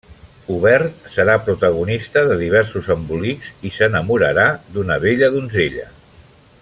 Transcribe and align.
Hubert 0.53 0.95
serà 1.15 1.35
protagonista 1.49 2.23
de 2.31 2.37
diversos 2.39 2.89
embolics 2.95 3.53
i 3.71 3.73
s'enamorarà 3.77 4.47
d'una 4.75 4.99
bella 5.05 5.31
donzella. 5.37 5.89